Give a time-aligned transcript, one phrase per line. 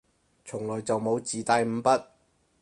[0.45, 2.03] 從來就冇自帶五筆